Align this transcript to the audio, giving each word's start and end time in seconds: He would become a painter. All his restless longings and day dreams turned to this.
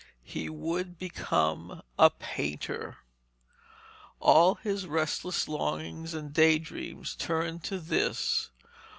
He 0.25 0.49
would 0.49 0.97
become 0.97 1.83
a 1.99 2.09
painter. 2.09 2.97
All 4.19 4.55
his 4.55 4.87
restless 4.87 5.47
longings 5.47 6.15
and 6.15 6.33
day 6.33 6.57
dreams 6.57 7.13
turned 7.13 7.63
to 7.65 7.77
this. 7.79 8.49